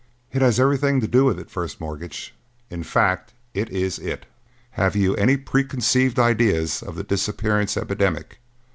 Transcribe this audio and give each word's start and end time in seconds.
"It 0.31 0.41
has 0.41 0.59
everything 0.59 0.99
to 1.01 1.07
do 1.07 1.25
with 1.25 1.37
it, 1.39 1.51
First 1.51 1.79
Mortgage; 1.79 2.33
in 2.71 2.81
fact, 2.81 3.33
it 3.53 3.69
is 3.69 3.99
it. 3.99 4.25
Have 4.71 4.95
you 4.95 5.15
any 5.15 5.37
preconceived 5.37 6.17
ideas 6.17 6.81
on 6.81 6.95
the 6.95 7.03
disappearance 7.03 7.77
epidemic?" 7.77 8.39